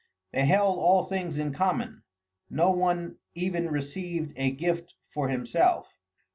They 0.33 0.47
held 0.47 0.79
all 0.79 1.03
things 1.03 1.37
in 1.37 1.53
common; 1.53 2.01
no 2.49 2.71
one 2.71 3.17
even 3.35 3.69
received 3.69 4.33
a 4.35 4.49
gift 4.49 4.95
for 5.11 5.29
himself. 5.29 5.93